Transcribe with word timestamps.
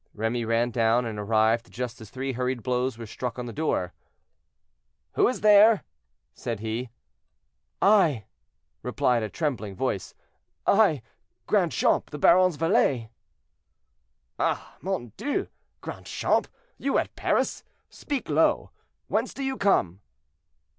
Remy 0.15 0.45
ran 0.45 0.71
down 0.71 1.05
and 1.05 1.19
arrived 1.19 1.69
just 1.69 2.01
as 2.01 2.09
three 2.09 2.31
hurried 2.33 2.63
blows 2.63 2.97
were 2.97 3.05
struck 3.05 3.37
on 3.37 3.45
the 3.45 3.53
door. 3.53 3.93
"Who 5.13 5.27
is 5.27 5.41
there?" 5.41 5.83
said 6.33 6.59
he. 6.59 6.89
"I!" 7.83 8.23
replied 8.81 9.21
a 9.21 9.29
trembling 9.29 9.75
voice, 9.75 10.15
"I, 10.65 11.03
Grandchamp, 11.45 12.09
the 12.09 12.17
baron's 12.17 12.55
valet." 12.55 13.11
"Ah! 14.39 14.75
mon 14.81 15.11
Dieu! 15.17 15.49
Grandchamp, 15.81 16.47
you 16.79 16.97
at 16.97 17.15
Paris! 17.15 17.63
speak 17.87 18.27
low! 18.27 18.71
Whence 19.07 19.35
do 19.35 19.43
you 19.43 19.55
come?" 19.55 20.01